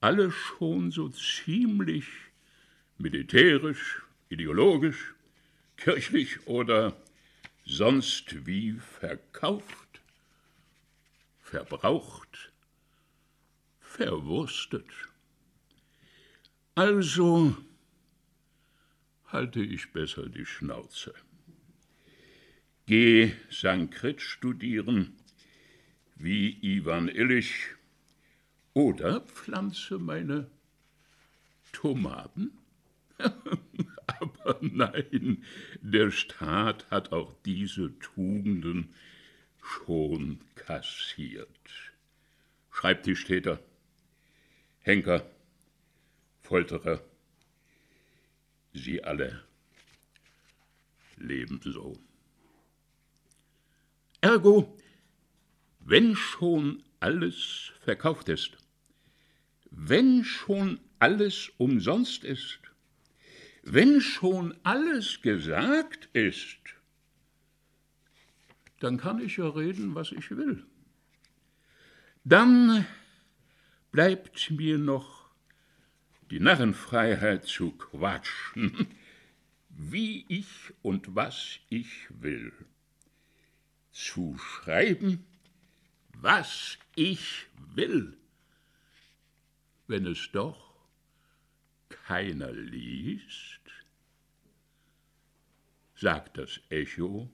alle 0.00 0.30
schon 0.30 0.90
so 0.90 1.10
ziemlich 1.10 2.06
militärisch, 2.96 4.02
ideologisch, 4.30 5.14
kirchlich 5.76 6.46
oder 6.46 6.96
sonst 7.66 8.46
wie 8.46 8.72
verkauft, 8.72 10.00
verbraucht, 11.42 12.52
verwurstet. 13.80 14.88
Also 16.74 17.54
halte 19.26 19.60
ich 19.60 19.92
besser 19.92 20.26
die 20.30 20.46
Schnauze. 20.46 21.12
Geh 22.86 23.32
Sankrit 23.50 24.22
studieren, 24.22 25.17
wie 26.18 26.58
Iwan 26.62 27.08
Illich 27.08 27.54
oder 28.74 29.20
pflanze 29.20 29.98
meine 29.98 30.50
Tomaten? 31.72 32.58
Aber 34.06 34.58
nein, 34.60 35.44
der 35.80 36.10
Staat 36.10 36.90
hat 36.90 37.12
auch 37.12 37.34
diese 37.44 37.96
Tugenden 37.98 38.94
schon 39.62 40.40
kassiert. 40.54 41.48
Schreibtischtäter, 42.70 43.60
Henker, 44.80 45.28
Folterer, 46.42 47.02
sie 48.72 49.04
alle 49.04 49.44
leben 51.16 51.60
so. 51.62 51.98
Ergo 54.20 54.76
wenn 55.88 56.16
schon 56.16 56.82
alles 57.00 57.72
verkauft 57.80 58.28
ist, 58.28 58.58
wenn 59.70 60.22
schon 60.22 60.80
alles 60.98 61.50
umsonst 61.56 62.24
ist, 62.24 62.60
wenn 63.62 64.02
schon 64.02 64.54
alles 64.64 65.22
gesagt 65.22 66.10
ist, 66.12 66.58
dann 68.80 68.98
kann 68.98 69.18
ich 69.20 69.38
ja 69.38 69.48
reden, 69.48 69.94
was 69.94 70.12
ich 70.12 70.30
will. 70.30 70.66
Dann 72.22 72.84
bleibt 73.90 74.50
mir 74.50 74.76
noch 74.76 75.30
die 76.30 76.40
Narrenfreiheit 76.40 77.46
zu 77.46 77.70
quatschen, 77.70 78.88
wie 79.70 80.26
ich 80.28 80.74
und 80.82 81.14
was 81.14 81.60
ich 81.70 82.08
will, 82.10 82.52
zu 83.90 84.36
schreiben, 84.36 85.24
was 86.20 86.78
ich 86.96 87.46
will, 87.74 88.16
wenn 89.86 90.06
es 90.06 90.30
doch 90.32 90.74
keiner 91.88 92.52
liest, 92.52 93.60
sagt 95.94 96.38
das 96.38 96.60
Echo, 96.70 97.30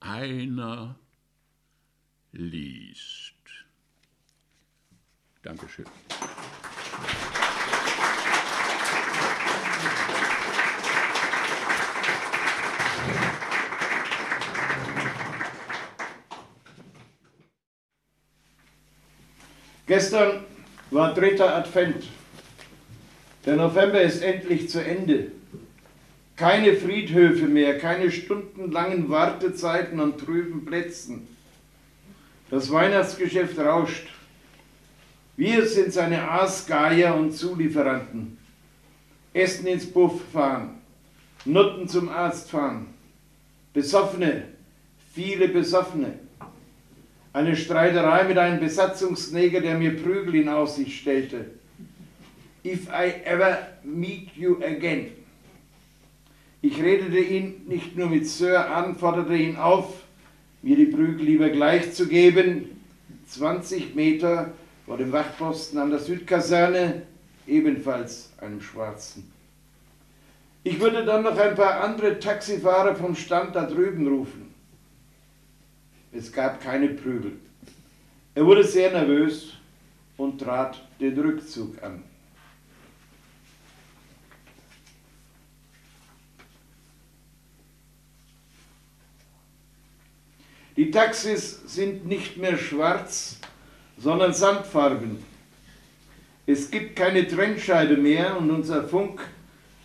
einer 0.00 0.98
liest. 2.32 3.34
Dankeschön. 5.42 5.86
Gestern 19.86 20.44
war 20.90 21.14
dritter 21.14 21.54
Advent. 21.54 22.08
Der 23.44 23.54
November 23.54 24.00
ist 24.00 24.20
endlich 24.20 24.68
zu 24.68 24.84
Ende. 24.84 25.30
Keine 26.34 26.74
Friedhöfe 26.74 27.46
mehr, 27.46 27.78
keine 27.78 28.10
stundenlangen 28.10 29.08
Wartezeiten 29.08 30.00
an 30.00 30.18
trüben 30.18 30.64
Plätzen. 30.64 31.28
Das 32.50 32.70
Weihnachtsgeschäft 32.70 33.58
rauscht. 33.58 34.08
Wir 35.36 35.66
sind 35.66 35.92
seine 35.92 36.28
Aasgeier 36.28 37.14
und 37.14 37.32
Zulieferanten. 37.32 38.38
Essen 39.32 39.66
ins 39.66 39.86
Buff 39.86 40.20
fahren, 40.32 40.78
Nutten 41.44 41.88
zum 41.88 42.08
Arzt 42.08 42.50
fahren, 42.50 42.86
Besoffene, 43.74 44.44
viele 45.12 45.48
Besoffene. 45.48 46.25
Eine 47.36 47.54
Streiterei 47.54 48.24
mit 48.24 48.38
einem 48.38 48.60
Besatzungsneger, 48.60 49.60
der 49.60 49.76
mir 49.76 49.94
Prügel 50.02 50.36
in 50.36 50.48
Aussicht 50.48 51.02
stellte. 51.02 51.44
If 52.64 52.88
I 52.88 53.12
ever 53.26 53.58
meet 53.84 54.34
you 54.34 54.56
again. 54.64 55.08
Ich 56.62 56.82
redete 56.82 57.18
ihn 57.18 57.66
nicht 57.66 57.94
nur 57.94 58.08
mit 58.08 58.26
Sir 58.26 58.74
an, 58.74 58.96
forderte 58.96 59.36
ihn 59.36 59.56
auf, 59.56 60.04
mir 60.62 60.76
die 60.76 60.86
Prügel 60.86 61.26
lieber 61.26 61.50
gleich 61.50 61.92
zu 61.92 62.08
geben. 62.08 62.80
20 63.28 63.94
Meter 63.94 64.54
vor 64.86 64.96
dem 64.96 65.12
Wachposten 65.12 65.78
an 65.78 65.90
der 65.90 65.98
Südkaserne, 65.98 67.02
ebenfalls 67.46 68.32
einem 68.40 68.62
Schwarzen. 68.62 69.30
Ich 70.64 70.80
würde 70.80 71.04
dann 71.04 71.22
noch 71.22 71.36
ein 71.36 71.54
paar 71.54 71.82
andere 71.82 72.18
Taxifahrer 72.18 72.96
vom 72.96 73.14
Stand 73.14 73.54
da 73.54 73.66
drüben 73.66 74.08
rufen. 74.08 74.45
Es 76.16 76.32
gab 76.32 76.62
keine 76.62 76.88
Prügel. 76.88 77.32
Er 78.34 78.46
wurde 78.46 78.64
sehr 78.64 78.90
nervös 78.90 79.52
und 80.16 80.40
trat 80.40 80.82
den 80.98 81.18
Rückzug 81.18 81.82
an. 81.82 82.02
Die 90.76 90.90
Taxis 90.90 91.60
sind 91.66 92.06
nicht 92.06 92.38
mehr 92.38 92.56
schwarz, 92.56 93.38
sondern 93.98 94.32
sandfarben. 94.32 95.22
Es 96.46 96.70
gibt 96.70 96.96
keine 96.96 97.26
Trennscheibe 97.28 97.98
mehr 97.98 98.38
und 98.38 98.50
unser 98.50 98.88
Funk 98.88 99.20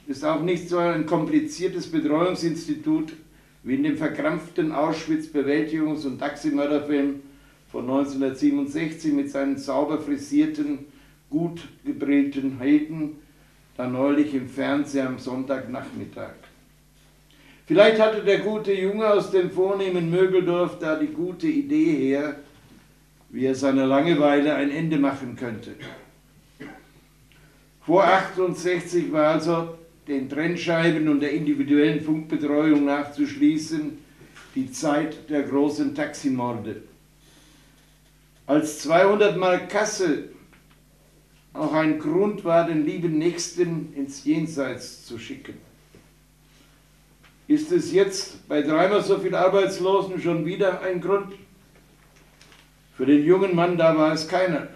ist 0.07 0.23
auch 0.23 0.41
nicht 0.41 0.69
so 0.69 0.77
ein 0.77 1.05
kompliziertes 1.05 1.91
Betreuungsinstitut 1.91 3.13
wie 3.63 3.75
in 3.75 3.83
dem 3.83 3.97
verkrampften 3.97 4.71
Auschwitz-Bewältigungs- 4.71 6.05
und 6.05 6.19
Taximörderfilm 6.19 7.21
von 7.71 7.83
1967 7.83 9.13
mit 9.13 9.29
seinen 9.29 9.57
sauber 9.57 9.99
frisierten, 9.99 10.79
gut 11.29 11.61
gebrillten 11.85 12.57
Helden, 12.59 13.17
da 13.77 13.87
neulich 13.87 14.33
im 14.33 14.49
Fernsehen 14.49 15.07
am 15.07 15.19
Sonntagnachmittag. 15.19 16.33
Vielleicht 17.67 18.01
hatte 18.01 18.23
der 18.23 18.39
gute 18.39 18.73
Junge 18.73 19.07
aus 19.07 19.31
dem 19.31 19.49
vornehmen 19.49 20.09
Mögeldorf 20.09 20.79
da 20.79 20.97
die 20.97 21.07
gute 21.07 21.47
Idee 21.47 21.95
her, 21.95 22.35
wie 23.29 23.45
er 23.45 23.55
seiner 23.55 23.85
Langeweile 23.85 24.55
ein 24.55 24.71
Ende 24.71 24.97
machen 24.97 25.37
könnte. 25.37 25.75
Vor 27.85 28.03
68 28.03 29.11
war 29.11 29.31
also 29.31 29.75
den 30.11 30.29
Trennscheiben 30.29 31.07
und 31.07 31.21
der 31.21 31.31
individuellen 31.31 32.01
Funkbetreuung 32.01 32.83
nachzuschließen 32.83 33.97
die 34.55 34.69
Zeit 34.69 35.29
der 35.29 35.43
großen 35.43 35.95
Taximorde. 35.95 36.83
Als 38.45 38.79
200 38.79 39.37
Mal 39.37 39.69
Kasse 39.69 40.25
auch 41.53 41.73
ein 41.73 41.97
Grund 41.97 42.43
war, 42.43 42.67
den 42.67 42.85
lieben 42.85 43.17
Nächsten 43.17 43.93
ins 43.93 44.25
Jenseits 44.25 45.05
zu 45.05 45.17
schicken. 45.17 45.53
Ist 47.47 47.71
es 47.71 47.93
jetzt 47.93 48.47
bei 48.49 48.61
dreimal 48.61 49.01
so 49.01 49.17
viel 49.17 49.33
Arbeitslosen 49.33 50.19
schon 50.21 50.45
wieder 50.45 50.81
ein 50.81 50.99
Grund? 50.99 51.33
Für 52.97 53.05
den 53.05 53.23
jungen 53.23 53.55
Mann 53.55 53.77
da 53.77 53.97
war 53.97 54.11
es 54.13 54.27
keiner. 54.27 54.67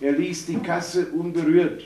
Er 0.00 0.12
ließ 0.12 0.46
die 0.46 0.58
Kasse 0.58 1.06
unberührt. 1.06 1.82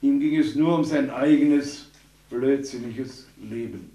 Ihm 0.00 0.20
ging 0.20 0.38
es 0.38 0.54
nur 0.54 0.76
um 0.76 0.84
sein 0.84 1.10
eigenes 1.10 1.88
blödsinniges 2.30 3.26
Leben. 3.42 3.90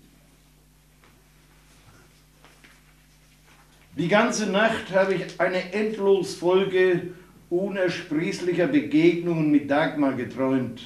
Die 3.96 4.08
ganze 4.08 4.48
Nacht 4.48 4.92
habe 4.92 5.14
ich 5.14 5.40
eine 5.40 5.72
Endlosfolge 5.72 7.14
unersprießlicher 7.50 8.68
Begegnungen 8.68 9.52
mit 9.52 9.70
Dagmar 9.70 10.14
geträumt. 10.14 10.82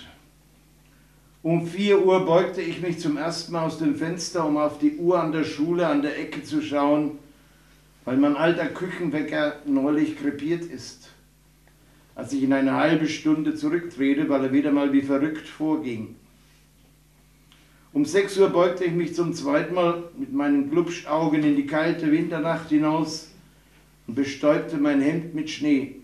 Um 1.41 1.65
vier 1.65 2.05
Uhr 2.05 2.25
beugte 2.25 2.61
ich 2.61 2.81
mich 2.81 2.99
zum 2.99 3.15
ersten 3.15 3.53
Mal 3.53 3.65
aus 3.65 3.77
dem 3.77 3.95
Fenster, 3.95 4.45
um 4.45 4.57
auf 4.57 4.77
die 4.79 4.97
Uhr 4.97 5.21
an 5.21 5.31
der 5.31 5.45
Schule 5.45 5.87
an 5.87 6.01
der 6.01 6.19
Ecke 6.19 6.43
zu 6.43 6.61
schauen, 6.61 7.17
weil 8.03 8.17
mein 8.17 8.35
alter 8.35 8.67
Küchenwecker 8.67 9.55
neulich 9.65 10.17
krepiert 10.17 10.65
ist 10.65 11.09
als 12.17 12.33
ich 12.33 12.41
in 12.41 12.51
eine 12.51 12.73
halbe 12.73 13.07
Stunde 13.07 13.53
zurücktrete, 13.53 14.27
weil 14.27 14.45
er 14.45 14.51
wieder 14.51 14.71
mal 14.71 14.91
wie 14.91 15.03
verrückt 15.03 15.47
vorging. 15.47 16.15
Um 17.93 18.05
sechs 18.05 18.35
Uhr 18.39 18.49
beugte 18.49 18.85
ich 18.85 18.93
mich 18.93 19.13
zum 19.13 19.35
zweiten 19.35 19.75
Mal 19.75 20.03
mit 20.17 20.33
meinen 20.33 20.71
Glubschaugen 20.71 21.43
in 21.43 21.55
die 21.55 21.67
kalte 21.67 22.11
Winternacht 22.11 22.69
hinaus 22.69 23.29
und 24.07 24.15
bestäubte 24.15 24.77
mein 24.77 24.99
Hemd 24.99 25.35
mit 25.35 25.51
Schnee. 25.51 25.97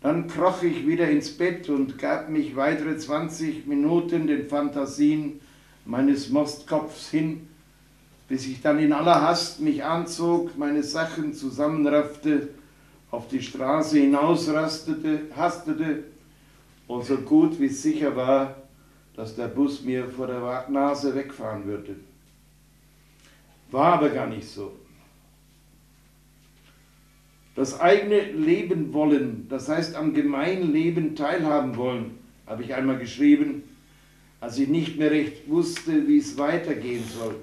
Dann 0.00 0.28
kroch 0.28 0.62
ich 0.62 0.86
wieder 0.86 1.10
ins 1.10 1.36
Bett 1.36 1.68
und 1.68 1.98
gab 1.98 2.30
mich 2.30 2.56
weitere 2.56 2.96
20 2.96 3.66
Minuten 3.66 4.26
den 4.26 4.48
Fantasien 4.48 5.40
meines 5.84 6.30
Mostkopfs 6.30 7.10
hin, 7.10 7.48
bis 8.28 8.46
ich 8.46 8.62
dann 8.62 8.78
in 8.78 8.94
aller 8.94 9.20
Hast 9.20 9.60
mich 9.60 9.84
anzog, 9.84 10.56
meine 10.56 10.82
Sachen 10.82 11.34
zusammenraffte 11.34 12.48
auf 13.16 13.28
die 13.28 13.40
Straße 13.40 13.98
hinausrastete, 13.98 15.22
hastete 15.34 16.04
und 16.86 17.02
so 17.02 17.16
gut 17.16 17.58
wie 17.58 17.68
sicher 17.68 18.14
war, 18.14 18.56
dass 19.14 19.34
der 19.34 19.48
Bus 19.48 19.82
mir 19.82 20.06
vor 20.06 20.26
der 20.26 20.66
Nase 20.68 21.14
wegfahren 21.14 21.64
würde. 21.64 21.96
War 23.70 23.94
aber 23.94 24.10
gar 24.10 24.26
nicht 24.26 24.46
so. 24.46 24.70
Das 27.54 27.80
eigene 27.80 28.32
Leben 28.32 28.92
wollen, 28.92 29.46
das 29.48 29.70
heißt 29.70 29.94
am 29.94 30.12
gemeinen 30.12 30.70
Leben 30.74 31.16
teilhaben 31.16 31.74
wollen, 31.78 32.18
habe 32.46 32.64
ich 32.64 32.74
einmal 32.74 32.98
geschrieben, 32.98 33.62
als 34.40 34.58
ich 34.58 34.68
nicht 34.68 34.98
mehr 34.98 35.10
recht 35.10 35.48
wusste, 35.48 36.06
wie 36.06 36.18
es 36.18 36.36
weitergehen 36.36 37.04
soll. 37.18 37.36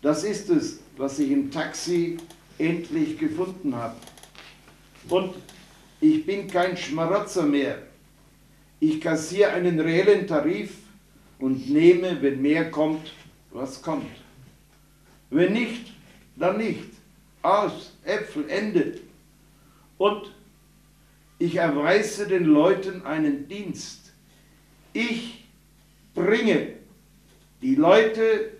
Das 0.00 0.24
ist 0.24 0.48
es, 0.48 0.80
was 0.96 1.18
ich 1.18 1.30
im 1.32 1.50
Taxi 1.50 2.16
endlich 2.56 3.18
gefunden 3.18 3.76
habe. 3.76 3.94
Und 5.08 5.34
ich 6.00 6.24
bin 6.26 6.46
kein 6.48 6.76
Schmarotzer 6.76 7.44
mehr. 7.44 7.82
Ich 8.80 9.00
kassiere 9.00 9.50
einen 9.50 9.80
reellen 9.80 10.26
Tarif 10.26 10.74
und 11.38 11.68
nehme, 11.70 12.20
wenn 12.22 12.40
mehr 12.40 12.70
kommt, 12.70 13.12
was 13.50 13.82
kommt. 13.82 14.10
Wenn 15.30 15.52
nicht, 15.52 15.92
dann 16.36 16.58
nicht. 16.58 16.88
Aus, 17.42 17.92
Äpfel, 18.04 18.48
Ende. 18.48 19.00
Und 19.96 20.32
ich 21.38 21.56
erweise 21.56 22.26
den 22.26 22.44
Leuten 22.44 23.02
einen 23.02 23.48
Dienst. 23.48 24.12
Ich 24.92 25.44
bringe 26.14 26.74
die 27.62 27.74
Leute 27.74 28.52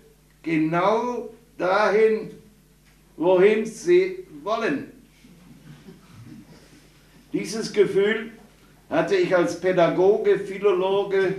genau 0.43 1.29
dahin, 1.57 2.31
wohin 3.17 3.65
sie 3.65 4.25
wollen. 4.43 4.98
Dieses 7.31 7.71
Gefühl 7.71 8.31
hatte 8.89 9.15
ich 9.15 9.35
als 9.35 9.59
Pädagoge, 9.59 10.39
Philologe, 10.39 11.35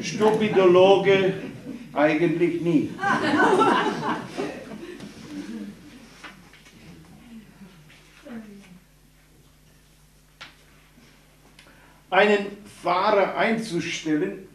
Stupidologe 0.00 1.34
eigentlich 1.92 2.60
nie. 2.60 2.90
Einen 12.08 12.46
Fahrer 12.82 13.36
einzustellen, 13.36 14.46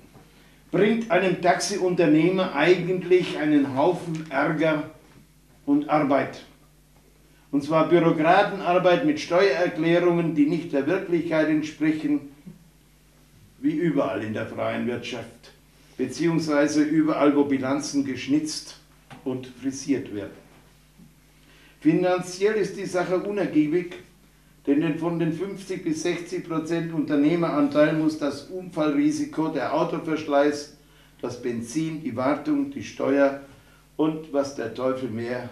bringt 0.71 1.11
einem 1.11 1.41
Taxiunternehmer 1.41 2.55
eigentlich 2.55 3.37
einen 3.37 3.75
Haufen 3.75 4.25
Ärger 4.31 4.89
und 5.65 5.89
Arbeit. 5.89 6.45
Und 7.51 7.63
zwar 7.63 7.89
Bürokratenarbeit 7.89 9.05
mit 9.05 9.19
Steuererklärungen, 9.19 10.35
die 10.35 10.45
nicht 10.45 10.71
der 10.71 10.87
Wirklichkeit 10.87 11.49
entsprechen, 11.49 12.31
wie 13.59 13.73
überall 13.73 14.23
in 14.23 14.33
der 14.33 14.47
freien 14.47 14.87
Wirtschaft, 14.87 15.51
beziehungsweise 15.97 16.81
überall, 16.83 17.35
wo 17.35 17.43
Bilanzen 17.43 18.05
geschnitzt 18.05 18.79
und 19.25 19.47
frisiert 19.47 20.15
werden. 20.15 20.31
Finanziell 21.81 22.55
ist 22.55 22.77
die 22.77 22.85
Sache 22.85 23.17
unergiebig, 23.17 23.95
denn 24.65 24.97
von 24.97 25.19
den 25.19 25.33
50 25.33 25.83
bis 25.83 26.03
60 26.03 26.47
Prozent 26.47 26.93
Unternehmeranteil 26.93 27.93
muss 27.93 28.17
das 28.17 28.43
Unfallrisiko, 28.43 29.49
der 29.49 29.73
Autoverschleiß, 29.73 30.77
das 31.21 31.41
Benzin, 31.41 32.01
die 32.01 32.15
Wartung, 32.15 32.71
die 32.71 32.83
Steuer 32.83 33.41
und 33.97 34.31
was 34.31 34.55
der 34.55 34.73
Teufel 34.73 35.09
mehr 35.09 35.49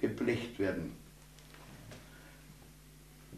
geblecht 0.00 0.58
werden. 0.58 0.99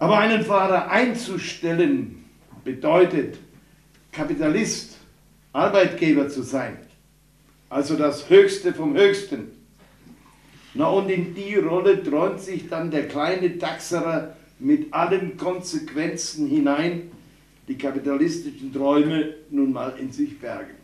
Aber 0.03 0.19
einen 0.19 0.43
Fahrer 0.43 0.91
einzustellen 0.91 2.25
bedeutet, 2.65 3.38
Kapitalist, 4.11 4.99
Arbeitgeber 5.53 6.29
zu 6.29 6.43
sein. 6.43 6.77
Also 7.71 7.95
das 7.95 8.29
Höchste 8.29 8.75
vom 8.75 8.97
Höchsten. 8.97 9.53
Na 10.75 10.88
und 10.88 11.09
in 11.09 11.37
die 11.37 11.55
Rolle 11.55 12.03
träumt 12.03 12.41
sich 12.41 12.69
dann 12.69 12.91
der 12.91 13.07
kleine 13.07 13.57
Taxerer 13.59 14.35
mit 14.59 14.93
allen 14.93 15.37
Konsequenzen 15.37 16.49
hinein, 16.49 17.12
die 17.69 17.79
kapitalistischen 17.79 18.73
Träume 18.73 19.35
nun 19.51 19.73
mal 19.73 19.95
in 20.01 20.11
sich 20.11 20.37
bergen. 20.41 20.82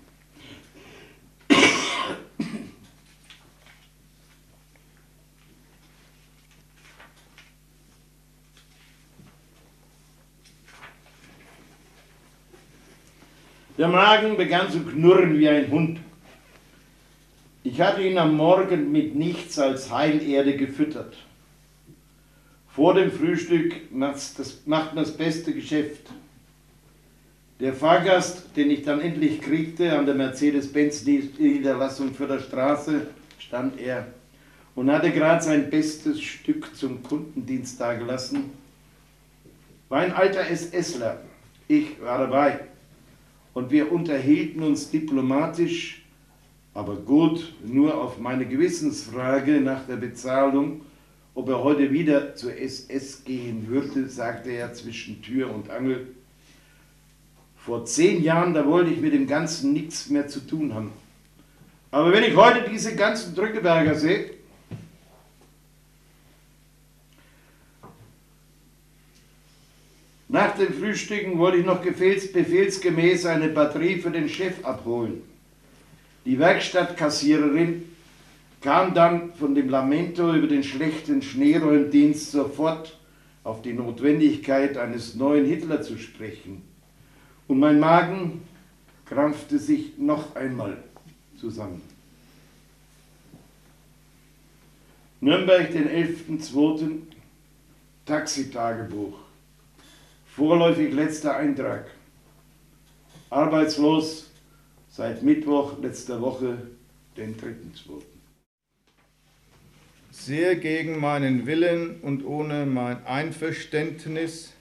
Der 13.79 13.89
Magen 13.89 14.37
begann 14.37 14.71
zu 14.73 14.81
knurren 14.81 15.39
wie 15.39 15.49
ein 15.49 15.71
Hund. 15.71 16.01
Ich 17.63 17.81
hatte 17.81 18.03
ihn 18.03 18.19
am 18.19 18.37
Morgen 18.37 18.91
mit 18.91 19.15
nichts 19.15 19.57
als 19.57 19.93
Heilerde 19.93 20.57
gefüttert. 20.57 21.17
Vor 22.69 22.95
dem 22.95 23.13
Frühstück 23.13 23.93
macht 23.93 24.65
man 24.67 24.97
das 24.97 25.17
beste 25.17 25.55
Geschäft. 25.55 26.11
Der 27.61 27.73
Fahrgast, 27.73 28.57
den 28.57 28.73
ich 28.73 28.83
dann 28.83 29.01
endlich 29.01 29.41
kriegte, 29.41 29.97
an 29.97 30.07
der 30.07 30.17
Mercedes-Benz-Niederlassung 30.17 32.15
für 32.15 32.27
der 32.27 32.41
Straße, 32.41 33.07
stand 33.39 33.81
er 33.81 34.09
und 34.75 34.91
hatte 34.91 35.13
gerade 35.13 35.45
sein 35.45 35.71
bestes 35.71 36.21
Stück 36.21 36.75
zum 36.75 37.05
Kundendienst 37.05 37.81
dagelassen. 37.81 38.51
War 39.89 40.01
ein 40.01 40.13
alter 40.13 40.45
SSler. 40.45 41.21
Ich 41.69 42.01
war 42.01 42.19
dabei 42.19 42.59
und 43.59 43.73
wir 43.73 43.91
unterhielten 43.91 44.63
uns 44.63 44.89
diplomatisch, 44.89 46.05
aber 46.75 46.95
gut, 46.95 47.55
nur 47.65 48.01
auf 48.01 48.21
meine 48.21 48.47
Gewissensfrage 48.47 49.61
nach 49.61 49.85
der 49.85 49.97
Bezahlung, 49.97 50.83
ob 51.35 51.49
er 51.49 51.65
heute 51.65 51.91
wieder 51.91 52.37
zur 52.37 52.57
SS 52.57 53.25
gehen 53.25 53.67
würde, 53.67 54.09
sagte 54.09 54.51
er 54.51 54.73
zwischen 54.75 55.21
Tür 55.23 55.53
und 55.53 55.71
Angel. 55.71 56.07
Vor 57.57 57.85
zehn 57.85 58.23
Jahren, 58.23 58.55
da 58.55 58.65
wollte 58.65 58.93
ich 58.93 59.01
mit 59.01 59.13
dem 59.13 59.27
Ganzen 59.27 59.73
nichts 59.73 60.09
mehr 60.09 60.29
zu 60.29 60.39
tun 60.47 60.73
haben. 60.73 60.93
Aber 61.91 62.13
wenn 62.13 62.23
ich 62.23 62.37
heute 62.37 62.71
diese 62.71 62.95
ganzen 62.95 63.35
Drückeberger 63.35 63.97
sehe, 63.97 64.38
Nach 70.29 70.55
dem 70.57 70.75
Frühstücken 70.75 71.39
wollte 71.39 71.59
ich 71.59 71.67
noch 71.67 71.81
befehlsgemäß 71.81 73.25
eine 73.27 73.49
Batterie 73.49 73.97
für 73.97 74.11
den 74.11 74.29
Chef 74.29 74.63
abholen. 74.63 75.23
Die 76.27 76.39
Werkstattkassiererin 76.39 77.85
kam 78.61 78.93
dann 78.93 79.33
von 79.35 79.55
dem 79.55 79.71
Lamento 79.71 80.35
über 80.35 80.47
den 80.47 80.63
schlechten 80.63 81.23
Schneeräumdienst 81.23 82.31
sofort 82.31 82.99
auf 83.43 83.63
die 83.63 83.73
Notwendigkeit 83.73 84.77
eines 84.77 85.15
neuen 85.15 85.47
Hitler 85.47 85.81
zu 85.81 85.97
sprechen. 85.97 86.63
Und 87.47 87.61
mein 87.61 87.81
Magen 87.81 88.43
krampfte 89.07 89.59
sich 89.59 89.97
noch 89.97 90.37
einmal 90.37 90.77
zusammen. 91.41 91.81
Nürnberg, 95.21 95.73
den 95.73 95.89
11.02. 95.89 96.99
Taxitagebuch. 98.05 99.28
Vorläufig 100.39 100.95
letzter 100.95 101.37
Eintrag. 101.37 101.91
Arbeitslos 103.29 104.31
seit 104.89 105.25
Mittwoch 105.25 105.81
letzter 105.83 106.21
Woche, 106.21 106.59
den 107.17 107.37
3.2. 107.37 108.03
Sehr 110.13 110.55
gegen 110.55 111.01
meinen 111.01 111.47
Willen 111.47 112.01
und 112.03 112.25
ohne 112.25 112.67
mein 112.67 113.05
Einverständnis 113.05 114.53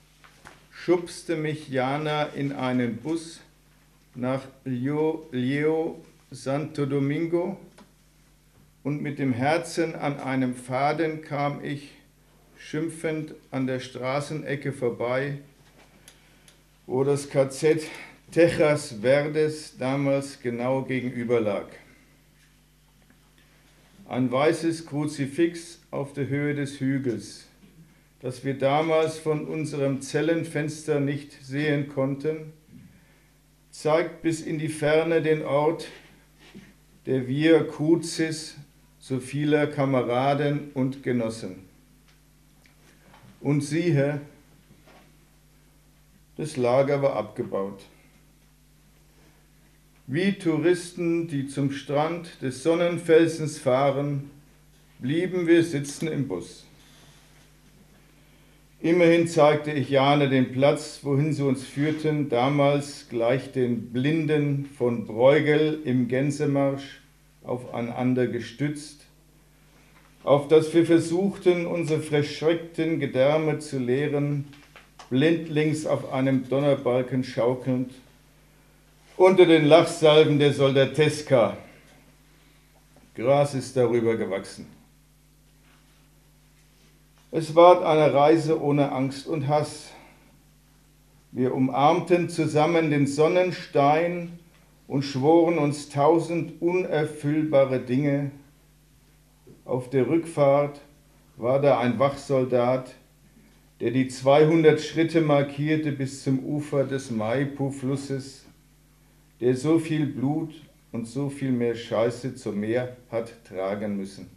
schubste 0.72 1.36
mich 1.36 1.70
Jana 1.70 2.24
in 2.24 2.54
einen 2.54 2.98
Bus 2.98 3.42
nach 4.16 4.42
Leo 4.66 6.04
Santo 6.32 6.88
Domingo 6.88 7.56
und 8.82 9.04
mit 9.04 9.20
dem 9.20 9.32
Herzen 9.32 9.94
an 9.94 10.20
einem 10.20 10.56
Faden 10.56 11.22
kam 11.22 11.64
ich 11.64 11.92
schimpfend 12.58 13.36
an 13.52 13.68
der 13.68 13.80
Straßenecke 13.80 14.74
vorbei 14.74 15.38
wo 16.88 17.04
das 17.04 17.30
KZ 17.30 17.86
Tejas 18.32 18.96
Verdes 19.02 19.78
damals 19.78 20.42
genau 20.42 20.84
gegenüber 20.84 21.40
lag. 21.42 21.66
Ein 24.08 24.32
weißes 24.32 24.86
Kruzifix 24.86 25.82
auf 25.92 26.14
der 26.14 26.28
Höhe 26.28 26.56
des 26.56 26.80
Hügels, 26.80 27.46
das 28.22 28.46
wir 28.46 28.58
damals 28.58 29.18
von 29.18 29.48
unserem 29.48 30.02
Zellenfenster 30.02 31.02
nicht 31.02 31.34
sehen 31.44 31.90
konnten, 31.90 32.54
zeigt 33.70 34.22
bis 34.22 34.42
in 34.42 34.58
die 34.58 34.70
Ferne 34.70 35.22
den 35.22 35.44
Ort 35.44 35.88
der 37.06 37.28
Via 37.28 37.64
Crucis 37.64 38.56
so 38.98 39.20
vieler 39.20 39.68
Kameraden 39.68 40.72
und 40.74 41.04
Genossen. 41.04 41.68
Und 43.42 43.62
siehe, 43.62 44.22
das 46.38 46.56
Lager 46.56 47.02
war 47.02 47.16
abgebaut. 47.16 47.84
Wie 50.06 50.34
Touristen, 50.34 51.28
die 51.28 51.48
zum 51.48 51.72
Strand 51.72 52.42
des 52.42 52.64
Sonnenfelsens 52.64 53.60
fahren, 53.60 54.30
blieben 55.00 55.48
wir 55.48 55.64
sitzen 55.64 56.08
im 56.08 56.28
Bus. 56.28 56.66
Immerhin 58.80 59.28
zeigte 59.28 59.72
ich 59.72 59.90
Jane 59.90 60.30
den 60.30 60.52
Platz, 60.52 61.00
wohin 61.02 61.34
sie 61.34 61.44
uns 61.44 61.66
führten, 61.66 62.30
damals 62.30 63.10
gleich 63.10 63.52
den 63.52 63.92
Blinden 63.92 64.70
von 64.78 65.08
Bruegel 65.08 65.82
im 65.84 66.08
Gänsemarsch 66.08 67.02
aufeinander 67.44 68.28
gestützt, 68.28 69.06
auf 70.24 70.48
das 70.48 70.74
wir 70.74 70.86
versuchten, 70.86 71.66
unsere 71.66 72.02
verschreckten 72.02 73.00
Gedärme 73.00 73.60
zu 73.60 73.80
leeren, 73.80 74.46
blindlings 75.10 75.86
auf 75.86 76.12
einem 76.12 76.48
Donnerbalken 76.50 77.24
schaukelnd, 77.24 77.92
unter 79.16 79.46
den 79.46 79.66
Lachsalben 79.66 80.40
der 80.40 80.54
Soldateska. 80.54 81.58
Gras 83.16 83.56
ist 83.56 83.76
darüber 83.76 84.16
gewachsen. 84.16 84.68
Es 87.32 87.56
ward 87.56 87.84
eine 87.84 88.14
Reise 88.14 88.62
ohne 88.62 88.92
Angst 88.92 89.28
und 89.28 89.48
Hass. 89.48 89.90
Wir 91.32 91.54
umarmten 91.54 92.30
zusammen 92.30 92.90
den 92.90 93.06
Sonnenstein 93.06 94.40
und 94.88 95.04
schworen 95.04 95.58
uns 95.58 95.90
tausend 95.90 96.62
unerfüllbare 96.62 97.80
Dinge. 97.80 98.32
Auf 99.66 99.90
der 99.90 100.08
Rückfahrt 100.08 100.80
war 101.36 101.60
da 101.60 101.80
ein 101.80 102.00
Wachsoldat, 102.00 102.94
der 103.80 103.92
die 103.92 104.08
200 104.08 104.82
Schritte 104.82 105.22
markierte 105.22 105.92
bis 105.92 106.24
zum 106.24 106.40
Ufer 106.40 106.84
des 106.84 107.12
Maipu-Flusses, 107.12 108.46
der 109.40 109.56
so 109.56 109.78
viel 109.78 110.08
Blut 110.08 110.54
und 110.92 111.06
so 111.08 111.30
viel 111.30 111.52
mehr 111.52 111.76
Scheiße 111.76 112.36
zum 112.36 112.60
Meer 112.60 112.98
hat 113.12 113.32
tragen 113.46 113.98
müssen. 113.98 114.30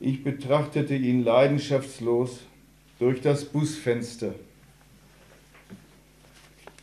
Ich 0.00 0.22
betrachtete 0.22 0.94
ihn 0.94 1.24
leidenschaftslos 1.24 2.40
durch 2.98 3.20
das 3.20 3.44
Busfenster. 3.44 4.34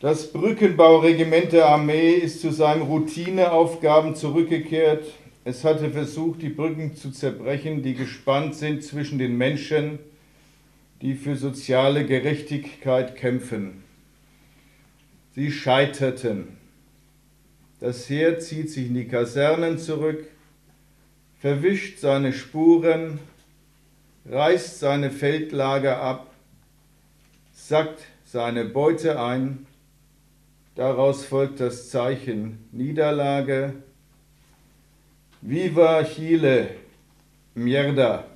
Das 0.00 0.32
Brückenbauregiment 0.32 1.52
der 1.52 1.66
Armee 1.66 2.12
ist 2.12 2.40
zu 2.40 2.52
seinen 2.52 2.82
Routineaufgaben 2.82 4.14
zurückgekehrt. 4.14 5.06
Es 5.44 5.64
hatte 5.64 5.90
versucht, 5.90 6.42
die 6.42 6.48
Brücken 6.48 6.94
zu 6.94 7.10
zerbrechen, 7.10 7.82
die 7.82 7.94
gespannt 7.94 8.54
sind 8.54 8.82
zwischen 8.82 9.18
den 9.18 9.36
Menschen, 9.36 9.98
die 11.04 11.14
für 11.14 11.36
soziale 11.36 12.06
Gerechtigkeit 12.06 13.14
kämpfen. 13.14 13.84
Sie 15.34 15.52
scheiterten. 15.52 16.56
Das 17.78 18.08
Heer 18.08 18.40
zieht 18.40 18.70
sich 18.70 18.86
in 18.86 18.94
die 18.94 19.06
Kasernen 19.06 19.78
zurück, 19.78 20.26
verwischt 21.38 21.98
seine 21.98 22.32
Spuren, 22.32 23.18
reißt 24.24 24.80
seine 24.80 25.10
Feldlager 25.10 26.00
ab, 26.00 26.32
sackt 27.52 28.00
seine 28.24 28.64
Beute 28.64 29.20
ein. 29.20 29.66
Daraus 30.74 31.26
folgt 31.26 31.60
das 31.60 31.90
Zeichen 31.90 32.66
Niederlage. 32.72 33.74
Viva 35.42 36.02
Chile, 36.04 36.70
Mierda. 37.54 38.33